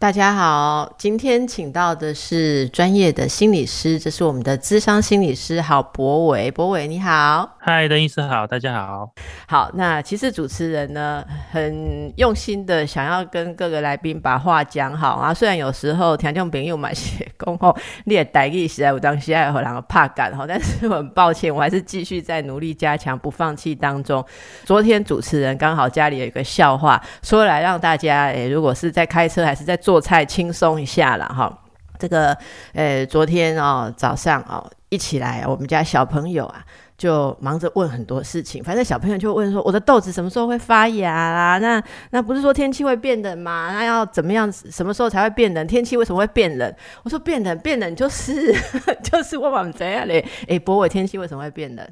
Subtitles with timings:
[0.00, 9.10] 大家好，今天请到的是专业的心理师，这是我们的智商心理师，好博伟，博伟你好，嗨，邓医师好，大家好，
[9.46, 9.70] 好。
[9.74, 11.22] 那其实主持人呢，
[11.52, 15.34] 很用心的想要跟各个来宾把话讲好啊。
[15.34, 24.24] 虽然有时候听众朋友买些恭候，你也带意实在我当时还有两个怕感哈，但是我很抱歉，我还是继续在努力加强，不放弃当中。
[24.64, 31.52] 昨天主持人刚好家里有一个笑话，说来让大家诶，如果是在开车还是在做菜轻松一下了哈。
[31.98, 32.36] 这个
[32.74, 36.64] 呃，昨天哦早上哦一起来，我们家小朋友啊
[36.96, 38.62] 就忙着问很多事情。
[38.62, 41.58] 反正小朋友就问说：“我的豆子什么时候会发芽啦？
[41.58, 43.72] 那那不是说天气会变冷吗？
[43.72, 44.70] 那要怎么样子？
[44.70, 45.66] 什么时候才会变冷？
[45.66, 46.72] 天气为什么会变冷？”
[47.02, 48.54] 我说：“变冷，变冷就是
[49.02, 50.24] 就是我们这样嘞？
[50.46, 51.84] 哎，博伟，天气为什么会变冷？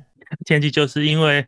[0.47, 1.45] 天气就是因为。”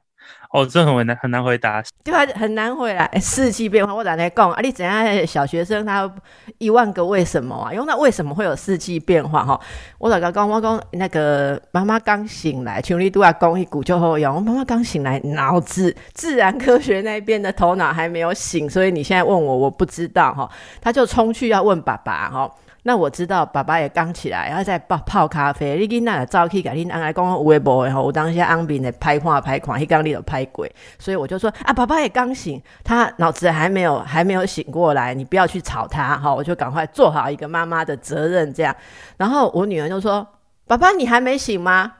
[0.53, 3.09] 哦，这很难很难回答，对啊，很难回来。
[3.21, 4.61] 四季变化，我咋来讲啊？
[4.61, 5.25] 你怎样？
[5.25, 6.13] 小学生他
[6.59, 7.73] 一万个为什么啊？
[7.73, 9.45] 因为那为什么会有四季变化？
[9.45, 9.61] 哈，
[9.99, 10.51] 我咋个讲？
[10.51, 14.43] 我讲那个妈妈刚醒来，全力都要讲一股就好用。
[14.43, 20.51] 妈妈刚醒来，脑子自然科学那边的头脑还没有醒，所以你现在问我，我不知道哈。
[20.81, 22.51] 他就冲去要问爸爸哈。
[22.83, 25.77] 那我知道爸爸也刚起来，然后在泡泡咖啡。
[25.79, 38.75] 你囡仔早起，甲恁安来讲有诶无诶吼，我当下安边的拍看拍看，迄刚你有拍鬼，所以我就说啊，爸爸也刚醒，他脑子还没有还没有醒过来，你不要去吵他哈，我就赶快做好一个妈妈的责任这样。
[39.19, 40.27] 然后我女儿就说
[40.67, 41.93] ：“爸爸，你还没醒吗？”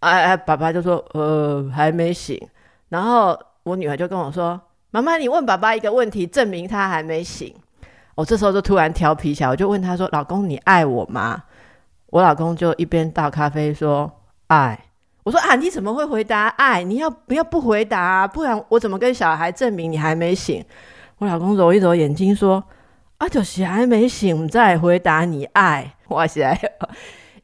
[0.00, 2.40] 哎哎，爸爸就说：“呃，还没醒。”
[2.88, 7.54] 然后我女儿就跟我说：“妈妈，你问爸爸一个问题，证明他还没醒。”
[8.20, 11.42] 我这时候就突然调皮起来，我就问他说：“老公，你爱我吗？”
[12.12, 14.12] 我老公就一边倒咖啡说
[14.48, 14.78] ：“爱。”
[15.24, 16.82] 我说：“啊，你怎么会回答爱？
[16.82, 17.98] 你要不要不回答？
[17.98, 20.62] 啊不然我怎么跟小孩证明你还没醒？”
[21.16, 22.62] 我老公揉一揉眼睛说
[23.16, 26.60] ：“啊，就是还没醒，再回答你爱。”哇塞！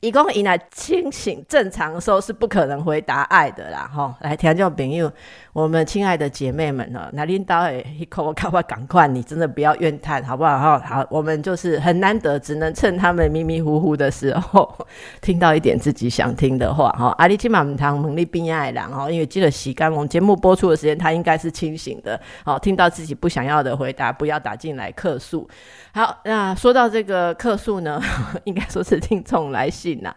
[0.00, 4.14] 一共以来清醒正常的时候是不可能回答爱的啦，哈！
[4.20, 5.10] 来，听众朋友，
[5.52, 10.58] 我们亲爱的姐妹们呢，那领导诶，一口我赶快赶快，你真的不要怨叹，好不好？
[10.58, 14.86] 哈，好，我们就是很难得，只能趁他们迷迷糊糊的时候，
[15.22, 17.14] 听到一点自己想听的话，哈！
[17.18, 25.48] 阿里金马唔堂蒙利宾爱郎，哈，因为记得洗干我们节目播出的时间，他应该是清醒的，好，听到自己不想要的回答，不要打进来客诉。
[25.92, 28.00] 好，那说到这个客诉呢，
[28.44, 30.12] 应该说是听众来信呐。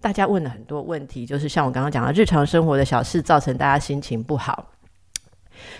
[0.00, 4.72] 大家问了很多问题，就是像我刚刚讲的，日常生活的小事造成大家心情不好，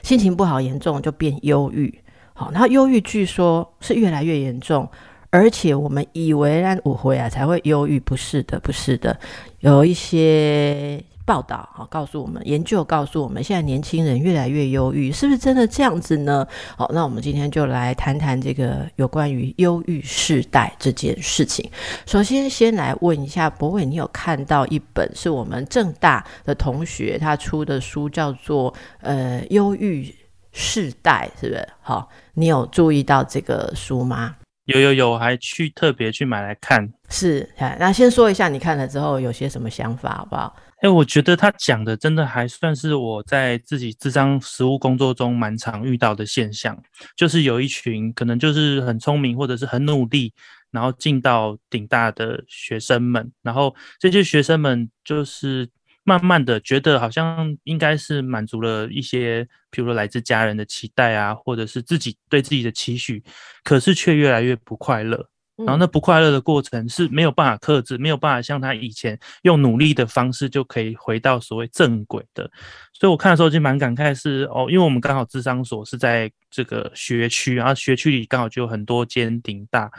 [0.03, 2.03] 心情不好严重就变忧郁。
[2.33, 4.89] 好，那忧郁据说是越来越严重，
[5.31, 9.19] 而且我们以为让五回来才会忧郁，不是的，不是的，
[9.61, 11.05] 有一些。
[11.25, 16.47] 报道好，告诉我们，研究告诉我们，现在年轻人越来越忧郁，是不是真的这样子呢？
[16.77, 21.71] 好，那我们今天就来谈谈这个有关于忧郁世代这件事情。
[22.07, 30.15] 首先，先来问一下博伟，你有看到一本是我们正大的同学他出的书，叫做《呃忧郁
[30.53, 31.69] 世代》，是不是？
[31.81, 34.35] 好，你有注意到这个书吗？
[34.67, 36.89] 有有有，还去特别去买来看。
[37.09, 37.49] 是，
[37.81, 40.55] 那先说一下你看了之后有些什么想法，好不好？
[40.83, 46.77] 哎，我觉得他讲的真的还算是我在自己智商实务工作中蛮常遇到的现象，
[47.17, 50.35] 就是有一群可能就是很聪明或者是很努力，
[50.73, 55.71] 然后进到顶大的学生们，然后这些学生们就是
[56.03, 63.23] 慢慢的觉得好像应该是满足了一些，譬如说来自家人的期待啊，或者是自己对自己的期许，
[63.63, 65.29] 可是却越来越不快乐。
[65.57, 72.51] 然后那不快乐的过程是没有办法克制，没有办法像他以前用努力的方式就可以回到所谓正轨的。
[72.93, 79.91] 所以我看的时候就蛮感慨，是哦，因为我们刚好智商所是在这个学区，然后学区里刚好就有很多间顶大，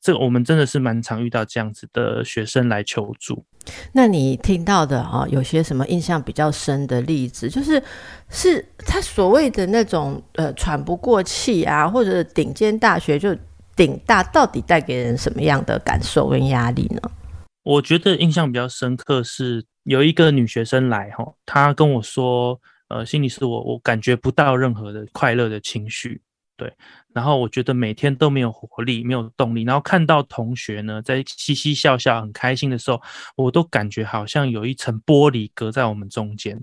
[0.00, 3.44] 这个我们真的是蛮常遇到这样子的学生来求助。
[3.92, 7.82] 那你听到的啊，有些什么印象比较深的例子，就是
[8.30, 13.36] 是他所谓的那种呃喘不过气啊，或者顶尖大学就。
[13.82, 17.00] 顶大到底带给人什么样的感受跟压力呢？
[17.64, 26.22] 我觉得印象比较深刻是有一个女学生来哈，她跟我说，呃，心理师我我感觉不到任何的快乐的情绪，
[26.56, 26.72] 对，
[27.12, 33.02] 然后我觉得每天都没有活力，没有动力，然后看到同学呢在嘻嘻笑笑很开心的时候，
[33.34, 36.62] 我都感觉好像有一层玻璃隔在我们中间。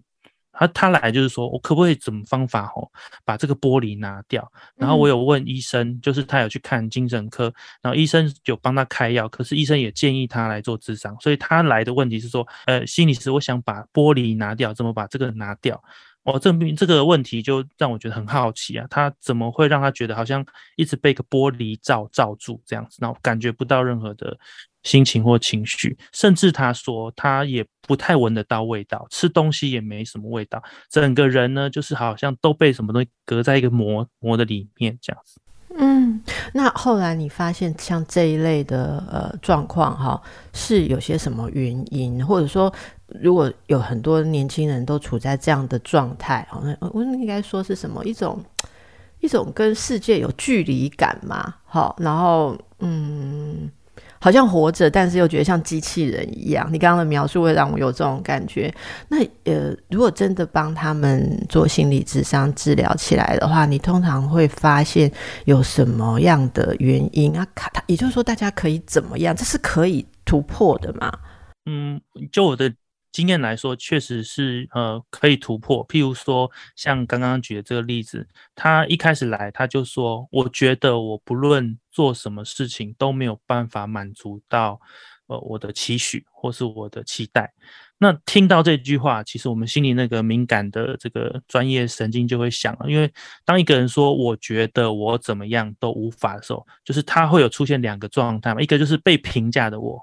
[0.60, 2.92] 他他来就是说我可不可以怎么方法吼，
[3.24, 4.46] 把这个玻璃拿掉？
[4.76, 15.82] 然后我有问医生，就是他有去看精神科，然后医生有帮他开药，可是医生也建议他来做智商，所以他来的问题是说，呃，心理师，我想把玻璃拿掉，怎么把这个拿掉？
[16.30, 20.46] 哦，这病这个问题就让我觉得很好奇啊，他怎么会让他觉得好像
[20.76, 24.38] 一直被个玻璃罩罩住这样子，然后感觉不到任何的
[24.84, 35.42] 心情或情绪，甚至他说他也不太闻得到味道，吃东西也没什么味道，整个人呢就是好像都被什么东西隔在一个膜膜的里面这样子。
[35.78, 36.22] 嗯，
[36.54, 40.22] 那后来你发现像这一类的呃状况哈，
[40.54, 42.74] 是有些什么原因，或者说
[43.22, 48.44] 如果有很多年轻人都处在这样的状态，好像我应该说是什么一种
[49.20, 51.56] 一种跟世界有距离感嘛？
[51.66, 53.70] 好，然后嗯。
[54.22, 56.68] 好像活着，但是又觉得像机器人一样。
[56.74, 58.74] 你刚刚的描述会让我有这种感觉。
[59.08, 65.10] 那呃，如果真的帮他们做心理智商治疗起来的话，你通常会发现
[65.46, 67.48] 有什么样的原因啊？
[67.56, 69.34] 卡，也就是说，大家可以怎么样？
[69.34, 71.10] 这是可以突破的吗？
[71.66, 72.70] 嗯，就我的。
[73.20, 75.86] 经验来说，确实是呃可以突破。
[75.90, 78.26] 譬如说，像刚刚举的这个例子，
[78.56, 84.80] 他一开始来他就说：“我觉得我不论做什么事情都没有办法满足到
[85.28, 87.52] 呃我的期许或是我的期待。”
[88.00, 93.12] 那听到这句话，其实我们心里那个敏感的这个专业神经就会想了，因为
[93.44, 100.02] 当一个人说“我觉得我怎么样都无法”的时候，就是他会有出现两个状态嘛，一个就是被评价的我，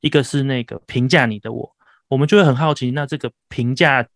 [0.00, 1.77] 一个是那个评价你的我。
[2.08, 4.06] 我们就会很好奇，那这个评价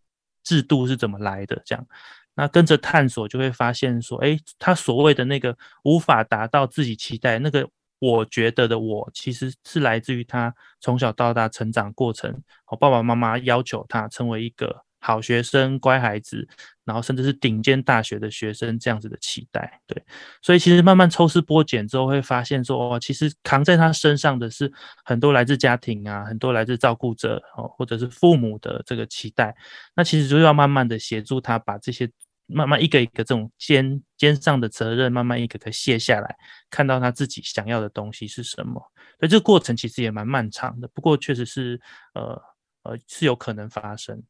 [0.43, 1.63] 制度是怎么来的？
[1.65, 1.87] 这样，
[2.35, 7.69] 那跟着探索就会发现说，哎，他所谓的那个无法达到自己期待，那个
[7.99, 14.85] 我觉得的我，其实是来自于他从小到大成长过程，我爸爸妈妈要求他成为一个。
[15.03, 16.47] 好学生、乖孩子，
[16.85, 20.01] 然后甚至是顶尖大学的学生这样子的期待，对，
[20.41, 24.73] 所以其实慢慢抽丝剥茧之后，会发现说，哦，其实扛在他身上的是
[25.05, 29.55] 很多来自家庭啊，很多来自照顾者哦，或者是父母的这个期待。
[29.97, 32.09] 那其实就要慢慢的协助他把这些
[32.47, 36.37] 慢慢一个一个这种肩肩上的责任，慢慢一个个卸下来，
[36.71, 38.75] 看到他自己想要的东西是什么。
[39.19, 41.81] 所以这个过程其实也蛮漫长的，不过确实是
[42.15, 42.41] 呃
[42.83, 44.23] 呃是有可能发生。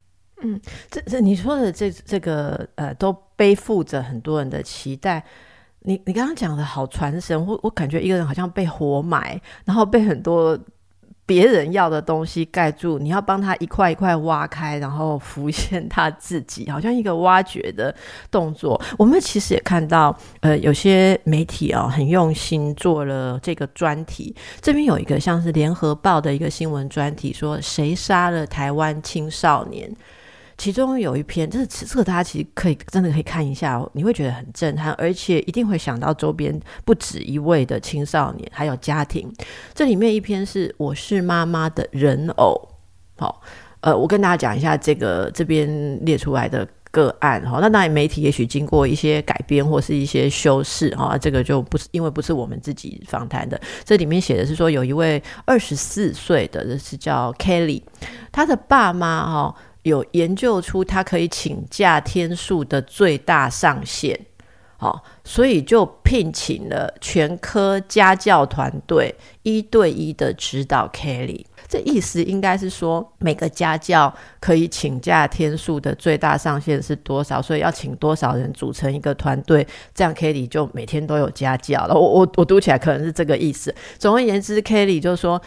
[0.43, 0.61] 嗯，
[0.91, 5.25] 这这你说的这这个呃，都背负着很多人的期待。
[5.85, 10.57] 你你刚刚讲的好传神，我我感觉一个人好像被活埋，然后被很多
[11.27, 17.93] 别人要的东西盖住，你要帮他一块一块挖开，然后浮现他自己，好像一个挖掘的
[18.31, 18.81] 动作。
[18.97, 24.33] 我们其实也看到，呃，有些媒体哦很用心做了这个专题。
[24.61, 29.93] 这边有一个像是联合报的一个新闻专题，说谁杀了台湾青少年。
[30.63, 39.29] 其中有一篇，这这个大家其实可以真的可以看一下，你会觉得很震撼，而且一定会想到周边不止一位的青少年，还有家庭。
[39.75, 42.55] 这里面一篇是我是妈妈的人偶，
[43.19, 43.43] 好，
[43.81, 47.59] 呃，我跟大家讲一下这个这边列出来的个案哈。
[47.61, 53.61] 那当然媒体也许经过一些改编或是一些修饰哈，这个就不是因为不是我们自己访谈的。
[53.83, 57.83] 这里面写的是说有一位二十四岁的，这是叫 Kelly，
[58.31, 59.57] 他的爸妈哈。
[59.83, 64.19] 有研究出他可以请假天数的最大上限，
[64.77, 71.45] 好，所以就聘请了全科家教团队一对一的指导 Kelly。
[71.69, 77.41] 这意思应该是说，每个家教可以请假天数的最大上限是多少？
[77.43, 81.95] 所以要请多少人组成一个团队，这样 Kelly 就每天都有家教了。
[81.95, 83.75] 我我我读起来可能是这个意思。
[83.99, 85.43] 总而言之，Kelly 就说。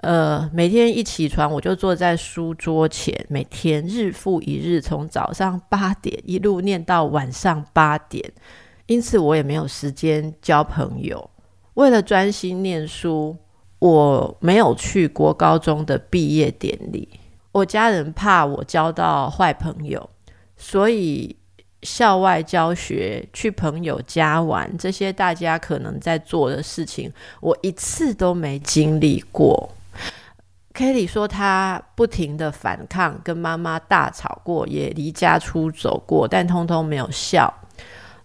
[0.00, 8.32] 呃，每天一起床我就坐在书桌前，每天日复一日，从早上八点一路念到晚上八点，
[8.86, 11.28] 因此我也没有时间交朋友。
[11.74, 13.36] 为了专心念书，
[13.80, 17.08] 我没有去国高中的毕业典礼。
[17.50, 20.08] 我家人怕我交到坏朋友，
[20.56, 21.34] 所以
[21.82, 29.68] 校外教学、去朋友家玩这些大家可能在做的事情，我一次都没经历过。
[30.78, 37.52] Kelly 说，他不停的反抗，跟妈妈大吵过，也离家出走过，但通通没有效。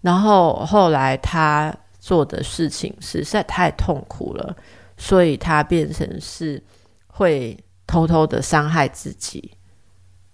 [0.01, 4.55] 然后后来他做的事情实在太痛苦了，
[4.97, 6.61] 所以他变成是
[7.07, 7.57] 会
[7.87, 9.57] 偷偷的伤害自己。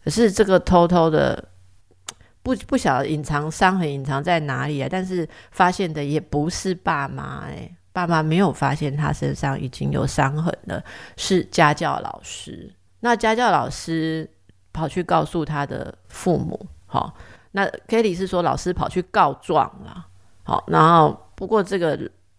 [0.03, 1.41] 可是这个偷偷的
[2.43, 4.89] 不不晓得隐藏伤痕隐藏在哪里啊？
[4.91, 7.73] 但是发现的也不是爸妈哎。
[7.91, 10.83] 爸妈没有发现他身上已经有伤痕了，
[11.17, 12.71] 是家教老师。
[13.01, 14.29] 那家教老师
[14.71, 17.13] 跑去告诉他的父母，好，
[17.51, 20.05] 那 Kelly 是说老师跑去告状了，
[20.43, 21.97] 好，然后不过这个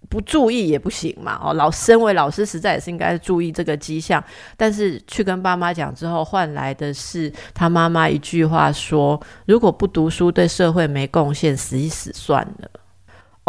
[0.09, 4.23] 不注意也不行嘛，哦，老身为老师实在也是应该注意这个迹象，
[4.57, 12.71] 但是去跟爸妈讲之后，换来的是他妈妈一句话说：如果不读书，对社会没贡献，死一死算了。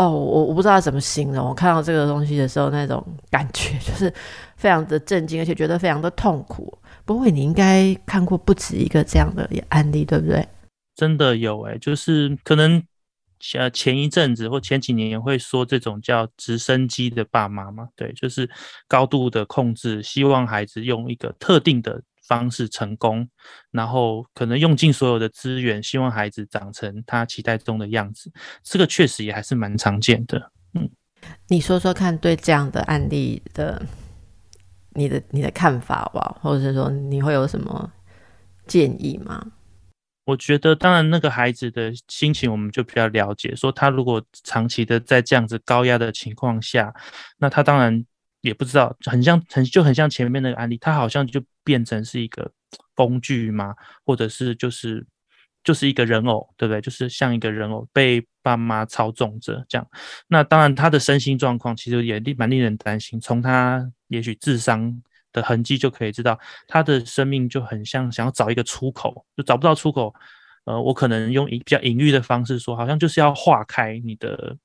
[0.01, 4.11] 哦，我我不知道怎么形容，我看到这个东西的时候，那种感觉 就是
[4.57, 6.75] 非常的震惊，而且觉得非常的痛苦。
[7.05, 10.47] 不过你应该看过不止一个这样的案例，对不对？
[10.95, 12.81] 真的有哎，就是可能
[13.55, 18.49] 呃前一阵子或前几年也会说这种叫直升机的爸妈嘛，对，就是
[18.87, 22.01] 高度的控制，希望孩子用一个特定的。
[22.31, 23.27] 方式成功，
[23.71, 28.31] 然后可能用尽所有的资源，希望孩子长成他期待中的样子。
[28.63, 30.49] 这个确实也还是蛮常见的。
[30.75, 30.89] 嗯，
[31.49, 33.85] 你说说看，对这样的案例的
[34.93, 37.91] 你的你的看法吧，或者是说你会有什么
[38.65, 39.45] 建议吗？
[40.23, 43.53] 我觉得，当然那个孩子的心情我们就比较了解。
[43.53, 46.93] 说他如果长期的在这样子高压的情况下，
[47.39, 48.05] 那他当然。
[48.41, 52.51] 也不知道，很像很就很像前面那个案例，他好像就变成是一个
[52.95, 53.75] 工具吗？
[54.03, 55.05] 或者是就是
[55.63, 56.81] 就是一个人偶，对不对？
[56.81, 59.87] 就是像一个人偶被爸妈操纵着这样。
[60.27, 63.19] 那当然，他的身心状况其实也蛮令人担心。
[63.21, 64.99] 从他也许智商
[65.31, 70.13] 的痕迹就可以知道，他的生命就很像想要找一个出口，就找不到出口。
[70.65, 74.57] 呃，我可能用比较隐喻的方式说，好像就是要化开你的。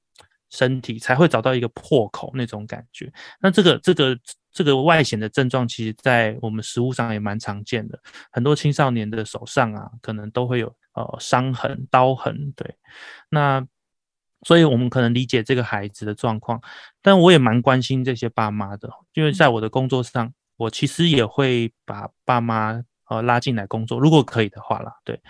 [0.56, 3.12] 身体才会找到一个破口那种感觉。
[3.40, 4.18] 那这个这个
[4.50, 8.00] 这个外显的症状，其实在我们食物上也蛮常见的。
[8.30, 12.52] 很多青少年的手上啊，可能都会有呃伤痕、刀痕。
[12.56, 12.74] 对，
[13.28, 13.62] 那
[14.42, 16.58] 所以我们可能理解这个孩子的状况，
[17.02, 24.94] 但我也蛮关心这些爸妈的，因为在我的工作上，我其实也会把爸妈呃拉进来工作，如果可以的话啦。
[25.04, 25.20] 对，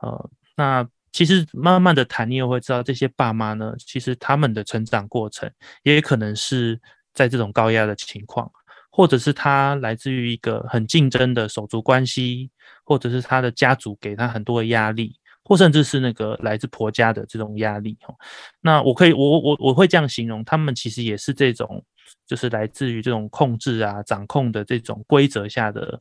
[0.00, 0.88] 呃，那。
[1.16, 5.50] 其实慢慢的谈，你也会知道这些爸妈呢，其实他们的成长过程
[5.82, 6.78] 也可能是
[7.14, 8.52] 在这种高压的情况，
[8.90, 12.50] 或者是他来自于一个很竞争的手足关系，
[12.84, 17.96] 或者是他的家族给他很多的压力，或甚至是那个来自婆家的这种压力。
[18.06, 18.14] 哦，
[18.60, 21.82] 那我可以，我我我会这样形容，他们其实也是这种，
[22.26, 25.98] 就是来自于这种控制啊、掌控的这种规则下的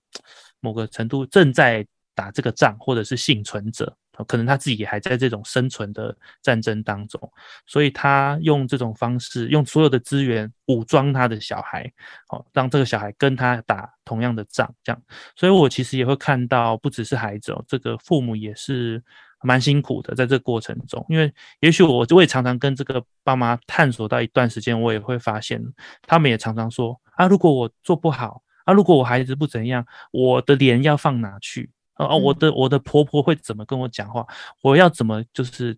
[0.60, 3.96] 某个程度正在打这个仗，或者是幸存者。
[4.24, 7.20] 可能他自己也还在这种生存的战争当中，
[7.66, 11.92] 所以他用这种方式，用所有的资源武装他的小孩，
[12.28, 15.02] 好让这个小孩跟他打同样的仗，这样。
[15.36, 19.04] 所以我其实也会看到，不只是孩子哦，这个父母也是
[19.42, 25.62] 蛮辛苦的，在这个过程中，因为也许我我也常常跟这个爸妈探索到一段时间，我也会发现，
[26.04, 31.70] 他们也常常说啊，如果我做不好啊，如果我孩子不怎样，我的脸要放哪去？
[31.98, 34.26] 哦，我的我的婆婆会怎么跟我讲话？
[34.62, 35.78] 我要怎么就是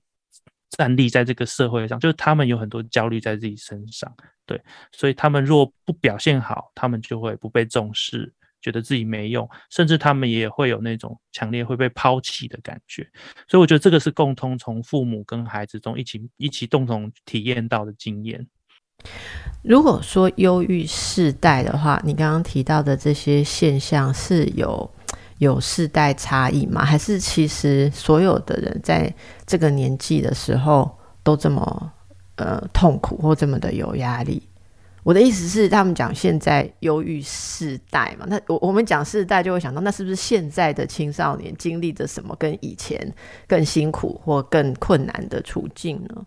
[0.71, 2.00] 站立在这个社会上？
[2.00, 4.12] 就是他们有很多焦虑在自己身上，
[4.45, 4.59] 对，
[4.91, 13.07] 所以他们若不表现好，他们就会不被重视，觉得自己没用，甚至他们也会有那种强烈会被抛弃的感觉。
[13.47, 18.47] 所以我觉得这个是共通从父母跟孩子中一起一起共同体验到的经验。
[19.63, 24.91] 如果说忧郁世代的话，你刚刚提到的这些现象是有。
[25.38, 26.84] 有世代差异吗？
[26.84, 29.13] 还是其实所有的人在
[29.46, 30.89] 这个年纪的时候
[31.24, 31.91] 都这么
[32.36, 34.41] 呃痛苦或这么的有压力？
[35.03, 43.13] 我的意思是，他们讲现在忧郁世代嘛，那我我们讲世代就会想到，那是不是现在的青少年经历着什么跟以前
[43.48, 46.25] 更辛苦或更困难的处境呢？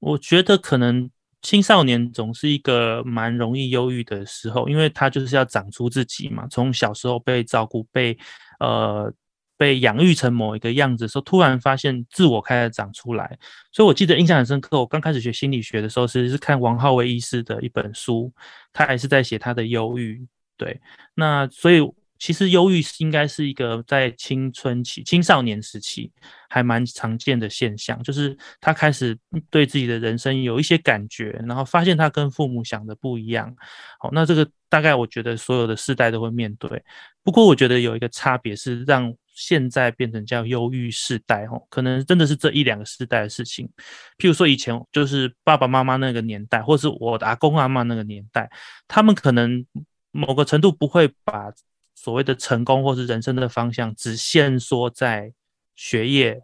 [0.00, 1.10] 我觉得可能。
[1.42, 6.46] 青少年总是一个蛮容易忧郁的时候，因为他就是要长出自己嘛。
[6.50, 8.16] 从小时候被照顾、被
[8.58, 9.12] 呃
[9.56, 13.38] 被养育成某一个样子的时候，突然发现自我开始长出来。
[13.72, 14.78] 所以我记得印象很深刻。
[14.78, 18.32] 我刚开始学心理学的时候，其实是看王浩威医师的一本书，
[18.72, 20.26] 他还是在写他的忧郁。
[20.56, 20.80] 对，
[21.14, 21.80] 那所以。
[22.20, 26.12] 其实忧郁应该是一个在青春期、青少年时期
[26.50, 33.52] 还蛮常见的现象，就是他开始对自己的人生有一些感觉，然后发现他跟父母想的不一样。
[33.98, 36.84] 好，那这个大概我觉得所有的世代都会面对。
[37.22, 43.66] 不过我觉得有一个差别是，让现在变成叫忧郁世代，哦，可能真的是这一两个世代的事情。
[44.18, 48.50] 譬如说以前就是爸爸妈妈那个年代，或是我的阿公阿妈那个年代，
[48.86, 49.64] 他们可能
[50.10, 51.50] 某个程度不会把。
[52.02, 55.34] 所谓的成功或是人生的方向，只限缩在
[55.74, 56.40] 学业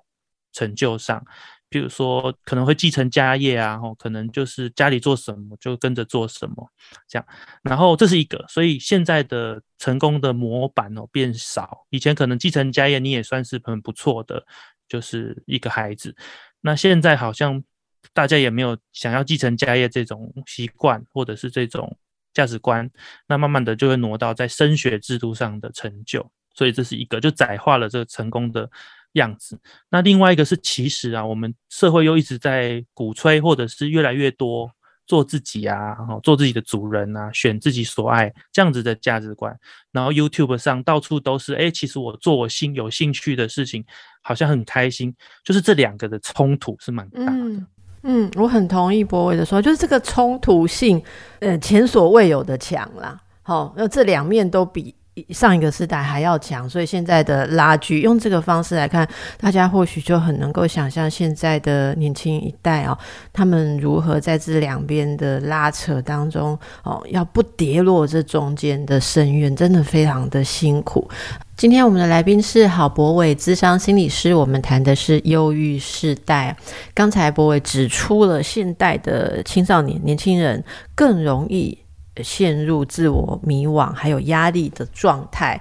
[0.53, 1.25] 成就上，
[1.71, 6.71] 比如说可能会继承家业啊，吼，可能就是家里做什么就跟着做什么
[7.09, 7.27] 这样。
[7.63, 11.87] 然后这是一个，所以现在的成功的模板哦变少。
[11.89, 14.45] 以前可能继承家业你也算是很不错的，
[14.87, 16.15] 就是一个孩子。
[16.61, 17.65] 那现在好像
[18.13, 21.97] 大家也没有想要继承家业这种习惯，或者是这种
[22.37, 22.89] 价值观，
[23.27, 26.31] 那慢慢的就会挪到在升学制度上的成就。
[26.55, 28.71] 所以这是一个就窄化了这个成功的
[29.13, 29.59] 样子。
[29.89, 34.71] 那另外一个是，其实啊，我们社会又一直在鼓吹，或者是越来越多。
[35.09, 39.57] 做自己啊，做自己的主人啊，选自己所爱这样子的价值观。
[39.93, 43.85] 然后 YouTube 上到处都是，哎，其实我做我心有兴趣的事情，
[44.21, 45.15] 好像很开心。
[45.45, 47.67] 就是这两个的冲突是蛮大的。
[48.09, 51.03] 嗯我很同意博伟的说，就是这个冲突性，
[51.41, 53.21] 呃，前所未有的强啦。
[53.43, 54.95] 好，那这两面都比。
[55.31, 59.09] 上一个时代还要强，所以现在的拉锯用这个方式来看，
[59.39, 62.97] 大家或许就很能够想象现在的年轻一代哦，
[63.33, 71.09] 他们如何在这两边的拉扯当中哦，要不跌落这中间的深渊，真的非常的辛苦。
[71.57, 76.55] 今天我们的来宾是郝博伟，资商心理师，我们谈的是忧郁世代。
[76.93, 80.63] 刚才博伟指出了现代的青少年年轻人
[80.95, 81.79] 更容易。
[82.23, 85.61] 陷入自我迷惘还有压力的状态，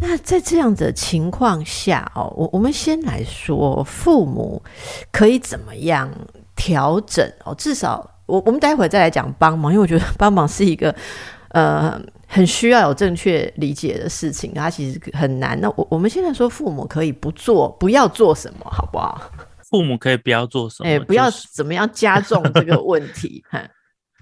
[0.00, 4.62] 那在这样的情况下哦，我我们先来说父母
[5.10, 6.10] 可以怎么样
[6.56, 7.54] 调整哦？
[7.54, 10.94] 至少我我们待会再来讲帮忙，因为我觉得帮忙是一个
[11.50, 15.58] 呃很需要有正确理解的事情，它其实很难。
[15.60, 19.30] 那我我们现在说父母可以不做，不要做什么，好不好？
[19.70, 20.88] 父母可以不要做什么？
[20.88, 23.42] 哎，不要怎么样加重这个问题？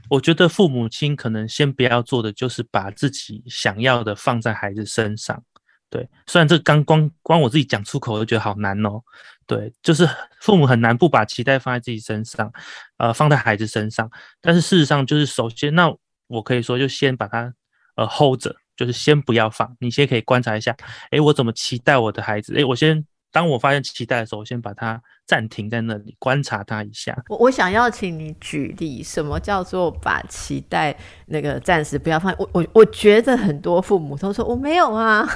[0.08, 5.42] 我觉得父母亲可能先不要做的，就是把自己想要的放在孩子身上。
[5.88, 9.00] 对，虽然这刚光光我自己讲出口，我觉得好难哦。
[9.46, 10.08] 对，就是
[10.40, 12.52] 父母很难不把期待放在自己身上，
[12.96, 14.10] 呃，放在孩子身上。
[14.40, 15.94] 但是事实上，就是首先，那
[16.26, 17.54] 我可以说，就先把它
[17.94, 19.76] 呃 hold 着，就是先不要放。
[19.78, 20.76] 你先可以观察一下，
[21.12, 22.54] 诶，我怎么期待我的孩子？
[22.54, 23.04] 诶，我先。
[23.36, 27.14] 当我发现期待的时候，我先把它暂停在那里，观察它一下。
[27.28, 32.34] 我我想要请你举例，什么叫做把期待那个暂时不要放？
[32.38, 35.28] 我我我觉得很多父母都说我没有啊，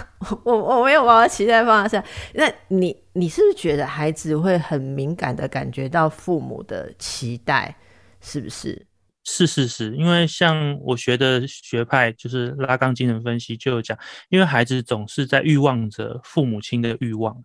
[0.45, 2.03] 我我没有把我期待放下。
[2.33, 7.77] 那你你是不是觉得孩子会很敏感的感觉到父母的期待？
[8.23, 8.87] 是不是？
[9.23, 13.97] 是是是，因为像我学的学派就是拉钢精神分析，就有讲，
[14.31, 17.37] 因为孩子总是在欲望着父母亲的欲望，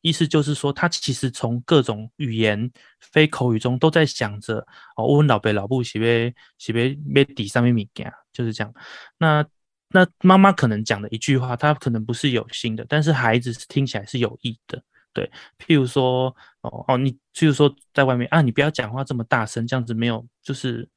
[0.00, 4.58] 意思就是说，他其实从各种语言、非口语中都在想着
[4.96, 8.74] 哦，我问老辈老布喜别喜别别底上面米件，就是这样。
[9.16, 9.46] 那
[9.90, 14.82] 那妈妈可能讲的一句话，他可能不是有心的，但是孩子听起来是有意的。
[15.12, 20.88] 对，譬如说，哦哦，你譬如说在外面啊，你不要讲话这么大声，这样子没有，就是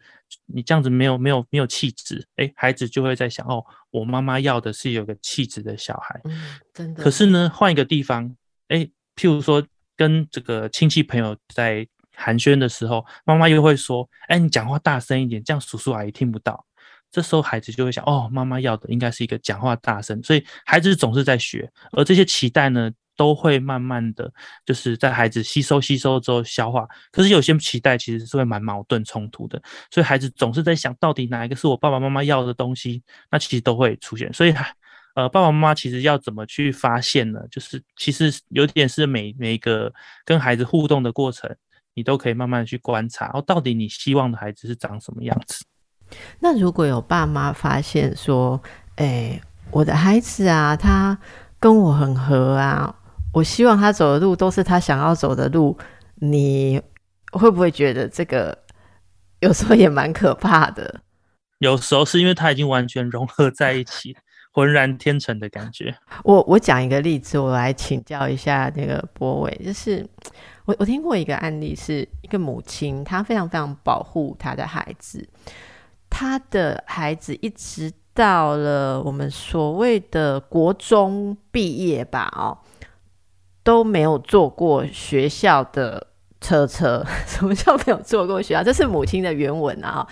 [0.46, 7.04] 你这样子没有没有没有气质，哎，孩子就会在想，哦，我妈妈要的是有个气质的小孩，嗯，真的。
[7.04, 8.36] 可是呢，换一个地方，
[8.70, 9.66] 哎，譬如说
[9.98, 16.66] 跟这个亲戚朋友在寒暄的时候，妈妈又会说，哎，你讲话大声一点，这样叔叔阿姨听不到。
[17.12, 22.92] 这时候孩子就会想，哦，妈妈要的应该是一个讲话大声，所以孩子总是在学，而这些期待呢？
[23.16, 24.32] 都会慢慢的
[24.66, 33.02] 就是在孩子吸收吸收之后消化，可是有些期待其实是会蛮矛盾冲突的，所以孩子总是在想到底哪一个是我爸爸妈妈要的东西，
[33.32, 34.32] 那其实都会出现。
[34.34, 34.54] 所以，
[35.16, 37.40] 呃，爸爸妈妈其实要怎么去发现呢？
[37.50, 39.94] 就是其实有点是每每个
[40.26, 41.56] 跟孩子互动的过程，
[41.94, 45.64] 你都可以慢慢去观察，哦，到底你希望的孩子是长什么样子。
[46.40, 48.62] 那如果有爸妈发现说，
[48.98, 49.40] 哎，
[49.72, 51.18] 我的孩子啊，他
[51.60, 52.94] 跟我很合啊。
[53.36, 55.78] 我希望他走的路都是他想要走的路，
[56.16, 56.82] 你
[57.34, 58.58] 会不会觉得这个
[59.42, 61.02] 有时候也蛮可怕的？
[61.60, 64.16] 有时候是因为他已经完全融合在一起，
[64.54, 65.94] 浑然天成的感觉。
[66.24, 70.08] 我我讲一个例子，我来请教一下那个博伟，就是
[70.64, 75.28] 我我听过一个案例，是一个母亲，她非常非常保护她的孩子，
[76.10, 82.58] 她的孩子一直到了我们所谓的国中毕业吧，哦。
[83.66, 86.08] 都没有坐过学校的
[86.40, 88.64] 车车， 什么叫没有坐过学校？
[88.64, 90.06] 这是母亲的原文啊，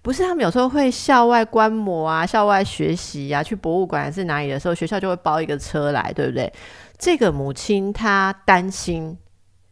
[0.00, 6.52] 不是他们有时候会校外观摩啊、校外学习啊、去博物馆还是哪里的时候，学校就会包一个车来，对不对？
[6.96, 9.18] 这个母亲她担心，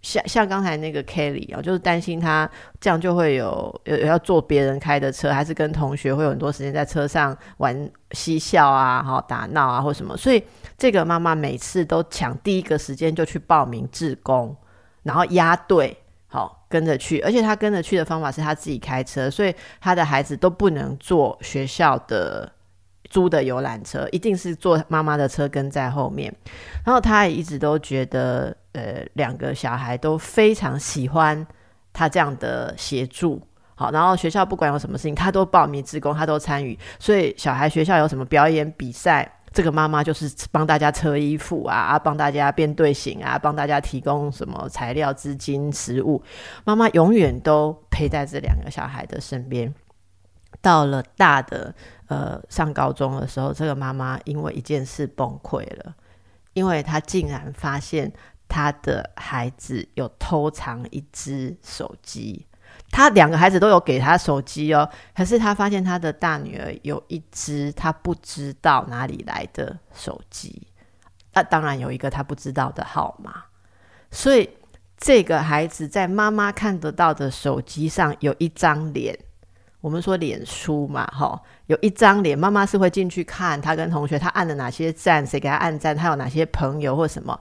[0.03, 10.43] 像像刚才那个 Kelly 啊，就是担心他这样就会有有要坐别人开的车，还是跟同学会有很多时间在车上玩嬉笑啊、哈打闹啊或什么，所以。
[10.81, 14.57] 这个妈妈每次都抢第一个时间就去报名志工，
[15.03, 15.95] 然后压队，
[16.27, 17.21] 好跟着去。
[17.21, 22.51] 而且她跟着去的方法是她自己开车，所以她的孩子都不能坐学校的
[23.11, 26.35] 租的游览车，一定是坐妈妈的车跟在后面。
[26.85, 31.47] 然后他也一直都觉得，呃，两个小孩都非常喜欢
[31.93, 33.43] 他这样的协助。
[33.75, 36.79] 好，然后学校不管有什么事情，他都报名自工，他都参与。
[36.99, 39.31] 所以小孩学校有什么表演比赛。
[39.53, 46.23] 这个妈妈就是帮大家车衣服啊，帮大家编队形啊，帮大家提供什么材料、资金、食物。
[46.63, 49.75] 妈妈永远都陪在这两个小孩的身边。
[50.61, 51.75] 到了大的
[52.09, 55.95] 呃上高中的时候，这个妈妈因为一件事崩溃了，
[56.53, 58.13] 因为她竟然发现
[58.49, 62.47] 她的孩子有偷藏一只手机。
[62.93, 70.67] 他两个孩子都有给他手机哦，可是他发现他的大女儿有一只他不知道哪里来的手机，
[71.33, 73.45] 那当然有一个他不知道的号码，
[74.11, 74.51] 所以
[74.97, 79.17] 这个孩子在妈妈看得到的手机上有一张脸，
[79.81, 87.39] 我们说脸书嘛，哈，有一张脸，妈妈是会进去看他跟同学他按了哪些赞，谁给他按赞，他有哪些朋友或什么。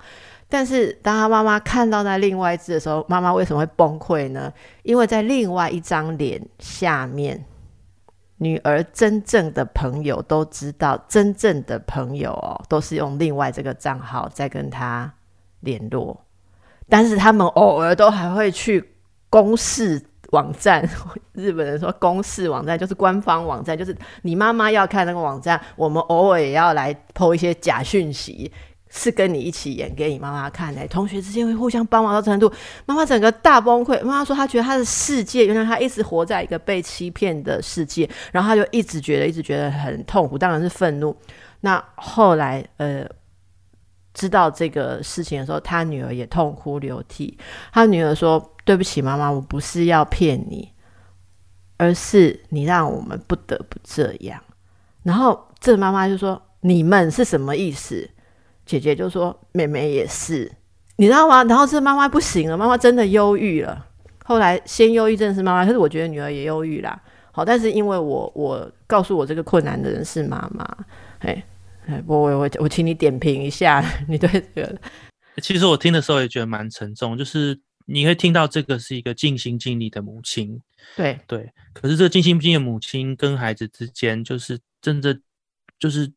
[0.47, 4.51] 但是，当他妈妈看到那另外一只的时候，妈妈为什么会崩溃呢？
[4.83, 7.45] 因为在另外一张脸下面，
[8.37, 15.13] 女儿真正的朋友都知道，真正的朋友哦，都是用另外这个账号在跟他
[15.59, 16.25] 联络。
[16.87, 18.95] 但是他们偶尔都还会去
[19.29, 20.87] 公示网站，
[21.33, 28.51] 日本人说公示网站就是官方网站，就是你妈妈要看那个网站，我们偶尔也要来剖一些假讯息。
[28.91, 32.51] 是跟你一起演给你妈妈看的，同学之间会互相帮忙到程度，
[32.87, 34.01] 妈妈整个大崩溃。
[34.01, 41.15] 妈妈说她觉得她的世界原来她一直活在一个被欺骗的世界，然后她就一直觉得一直觉得很痛苦，当然是愤怒。
[41.59, 43.05] 那后来呃
[44.11, 47.37] 知道这个事情的时候，她女儿也痛哭流涕。
[47.71, 50.71] 她女儿说：“对不起，妈妈，我不是要骗你，
[51.77, 54.39] 而是你让我们不得不这样。”
[55.01, 58.07] 然后这妈妈就说：“你们是什么意思？”
[58.67, 60.51] 姐姐就说：“妹妹也是，
[60.97, 63.87] 你知道吗？”然后这妈妈不行了，妈妈真的忧郁了。
[64.23, 67.01] 后来先忧郁症是妈妈，可是我觉得女儿也忧郁啦。
[67.31, 70.63] 好，但是因为我我告诉我这个困难的人是妈妈，
[71.21, 71.43] 哎
[71.87, 74.79] 哎，我我我我请你点评一下， 你对这个。
[75.41, 80.61] 其实我听的时候也觉得蛮沉重，就是你会听到这个是一个尽心尽力的母亲，
[80.95, 81.51] 对对。
[81.73, 85.19] 可是这个尽心尽力的母亲跟孩子之间，就是真的
[85.79, 86.11] 就是。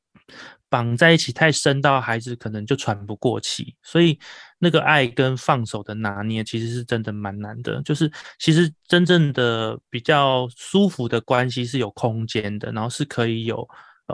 [0.69, 4.19] 绑在一起太深，到孩子可能就喘不过气，所以
[4.59, 7.83] 那个爱跟放手的拿捏，其实是真的蛮难的。
[7.83, 13.69] 就是其实真正的比较舒服的关系是有空间的，然后是可以有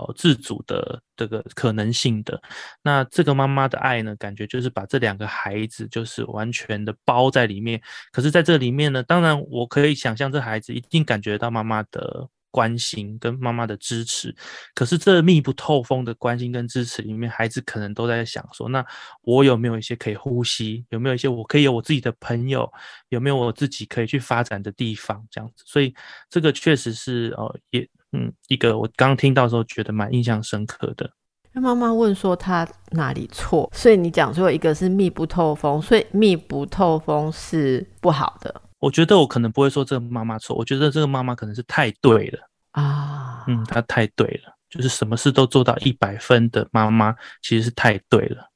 [0.06, 2.40] 呃自主的这个可能性的。
[2.82, 7.80] 那这个妈妈的爱呢，感觉就是把这两个孩子就是完全的包在里面。
[8.12, 12.28] 可是在这里面呢，当然我可以想象，这孩子一定感觉到妈妈的。
[12.50, 14.34] 关心跟妈妈的支持，
[14.74, 18.84] 可是这密不透风的关心跟支持里面，孩子可能都在想说：那
[19.22, 20.84] 我有没有一些可以呼吸？
[20.90, 22.70] 有没有一些我可以有我自己的朋友？
[23.10, 25.24] 有没有我自己可以去发展的地方？
[25.30, 25.94] 这样子，所以
[26.30, 31.10] 这个确实是呃，也嗯，一个我刚听到时候觉得蛮印象深刻的。
[31.52, 33.68] 妈妈问说他哪里错？
[33.74, 38.62] 所以你讲说一个是密不透风，所以密不透风是不好的。
[38.80, 42.38] 我觉得我可能不会说这个妈妈错，我觉得这个妈妈可能是太对了
[42.70, 47.12] 啊，嗯，她太对了，就是什么事都做到一百分的妈妈，
[47.42, 48.48] 其实是太对了。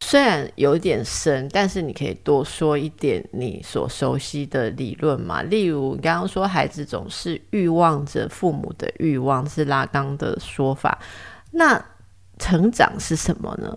[0.00, 5.42] 虽然有点深，但是你可以多说一点你所熟悉的理论嘛。
[5.42, 10.98] 例如你刚刚说孩子总是欲望着父母的欲望，是拉缸的说法。
[11.50, 11.82] 那
[12.38, 13.74] 成长是什么呢？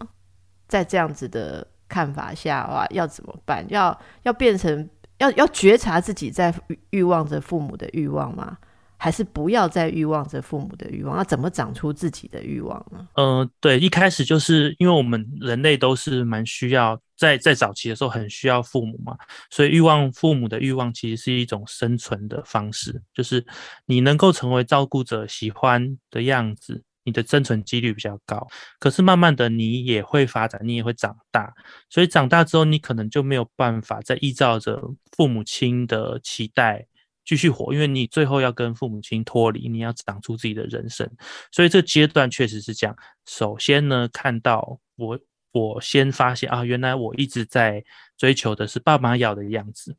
[0.67, 3.65] 在这样子的看法下，哇，要怎么办？
[3.69, 4.89] 要要变成？
[5.19, 6.53] 要要觉察自己在
[6.89, 8.57] 欲望着父母的欲望吗？
[9.01, 11.17] 还是不要再欲望着父母的欲望？
[11.17, 13.07] 要怎么长出自己的欲望呢？
[13.15, 19.17] 嗯，对，一开始就是因为我们人类都是蛮需要在在早期的时候很需要父母嘛，
[19.49, 23.45] 所以欲望父母的欲望其实是一种生存的方式，就是
[23.85, 26.83] 你能够成为照顾者喜欢的样子。
[27.09, 28.47] 你的生存几率比较高，
[28.79, 31.51] 可是慢慢的你也会发展，你也会长大，
[31.89, 34.79] 所以长大之后你可能就没有办法再依照着
[35.17, 36.85] 父母亲的期待
[37.25, 41.09] 继续活，因为你最后要跟父母亲脱离，你要长出自己的人生，
[41.51, 42.95] 所以这阶段确实是这样。
[43.25, 45.19] 首先呢，看到我，
[45.51, 47.83] 我先发现啊，原来我一直在
[48.17, 49.97] 追求的是爸妈要的样子，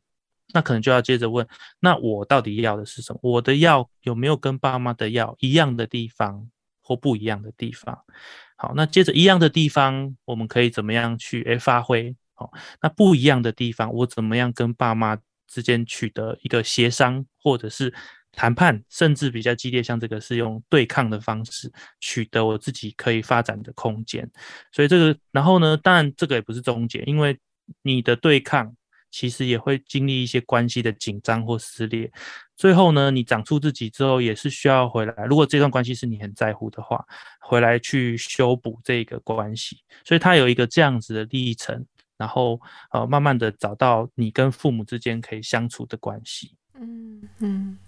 [0.53, 1.47] 那可能就要接着问，
[1.81, 3.21] 那我到底要的是什么？
[3.23, 6.49] 我的要有没有跟爸妈的要一样的地方？
[6.91, 7.97] 或不一样的地方，
[8.57, 12.17] 好，那接着一样的地方，我们可以怎么样去诶发挥？
[12.35, 12.51] 好，
[12.83, 17.95] 那不一样的地方，我怎么样跟爸妈之间取得一个协商，或者是
[18.33, 24.29] 谈判，甚至比较激烈，像这个是用对抗的方式取得我自己可以发展的空间。
[24.73, 27.39] 所以这个，然后呢，当然这个也不是终结，因为
[27.83, 28.75] 你的对抗
[29.11, 32.11] 其实也会经历一些关系的紧张或撕裂。
[32.57, 35.15] 最后呢，你长出自己之后，也是需要回来。
[35.25, 37.05] 如果这段关系是你很在乎的话，
[37.41, 39.79] 回来去修补这个关系。
[40.05, 41.85] 所以它有一个这样子的历程，
[42.17, 42.61] 然后
[42.93, 46.55] 呃，慢慢的找到你跟父母之间可以相处的关系。
[46.75, 47.79] 嗯嗯。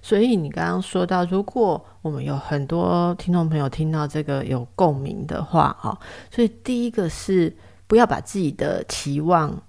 [0.00, 5.98] 所以你刚刚说到，如果我们有很多听众朋友听到这个有共鸣的话，哈，
[6.30, 7.54] 所以第一个是
[7.88, 9.60] 不要把自己的期望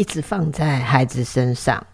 [0.00, 1.86] 一直放在孩子身上。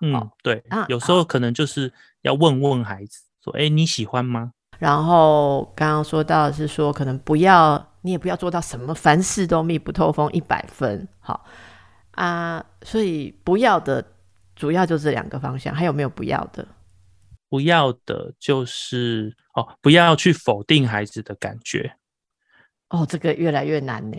[0.00, 1.92] 嗯，对，有时候可能就是
[2.22, 11.44] 要问问孩子说：“哎，你喜欢吗？”然后刚刚说到是说，可能不要，你也不要做到什么凡事都密不透风一百分，好
[12.12, 14.04] 啊，所以不要的。
[14.54, 16.68] 主要就这两个方向，还有没有不要的？
[17.48, 21.96] 不要的就是哦，不要去否定孩子的感觉。
[22.90, 24.18] 哦，这个越来越难呢，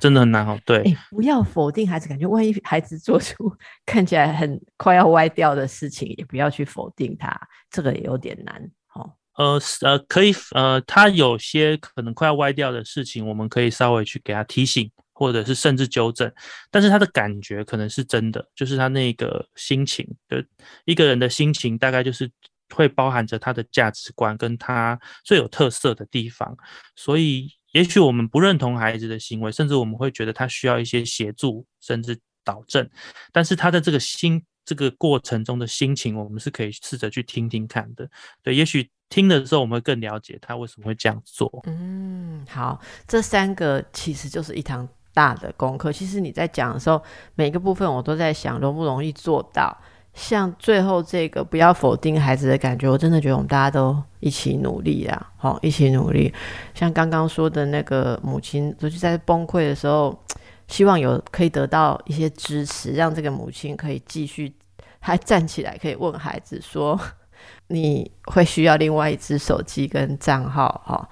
[0.00, 0.58] 真的很难哦。
[0.64, 3.52] 对，不要否定孩子感觉，万一孩子做出
[3.86, 7.38] 看起来很快要歪掉的事情，也不要去否定他，
[7.70, 8.70] 这个也有点难。
[8.94, 14.90] 哦，呃呃，可以呃，他有些可能快要歪掉的事情，我们可以稍微去给他提醒。
[15.14, 16.32] 或者是甚至纠正，
[16.68, 20.44] 但是他的感觉可能是真的，就是他那个心情的
[20.84, 22.28] 一个人的心情，大概就是
[22.74, 26.56] 会包含着他的价值观跟他最有特色的地方。
[26.96, 32.88] 所以，也许我们不认同孩子的行为，甚至我们会觉得他需要一些协助，甚至导正。
[33.32, 38.08] 但是他的这个心这个过程中的心情，我们是可以试着去听听看的。
[38.42, 41.50] 对，也许听的时候，我们会更了解他为什么会这样做。
[41.66, 44.88] 嗯，好，这三个其实就是一堂。
[45.14, 47.02] 大的功课，其实你在讲的时候，
[47.34, 49.76] 每个部分我都在想容不容易做到。
[50.14, 56.32] 像最后这个不要否定孩子的感觉，我真的觉得我们大家都一起努力啊，好，一起努力。
[56.74, 60.16] 像刚刚说的那个母亲，就是在崩溃的时候，
[60.68, 64.52] 希望有可以得到一些支持，让这个母亲可以继续
[65.00, 66.98] 还站起来，可以问孩子说
[67.68, 71.08] ：“你会需要另外一只手机跟账号？”哈。